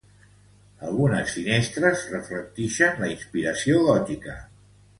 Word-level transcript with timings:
Algunes 0.87 1.35
finestres 1.39 2.07
reflectixen 2.15 2.99
la 3.05 3.13
inspiració 3.17 3.87
gòtica. 3.93 4.39